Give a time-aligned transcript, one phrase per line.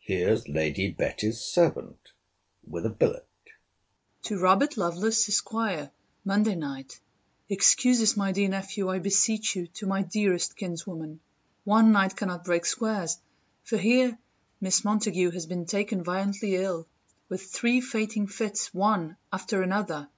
[0.00, 2.10] here's Lady Betty's servant,
[2.66, 3.28] with a billet.
[4.20, 5.92] TO ROBERT LOVELACE, ESQ.
[6.24, 6.98] MONDAY NIGHT.
[7.48, 11.20] Excuse us, my dear Nephew, I beseech you, to my dearest kinswoman.
[11.62, 13.18] One night cannot break squares:
[13.62, 14.18] for here
[14.60, 16.88] Miss Montague has been taken violently ill
[17.28, 20.08] with three fainting fits, one after another.